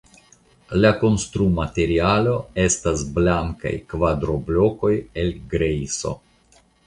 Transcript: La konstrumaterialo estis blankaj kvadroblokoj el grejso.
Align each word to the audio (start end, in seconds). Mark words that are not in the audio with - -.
La 0.83 0.89
konstrumaterialo 1.01 2.33
estis 2.63 3.03
blankaj 3.19 3.75
kvadroblokoj 3.93 4.93
el 5.25 5.31
grejso. 5.55 6.15